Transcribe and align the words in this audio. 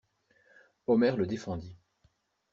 Omer 0.87 1.15
le 1.15 1.27
défendit. 1.27 1.75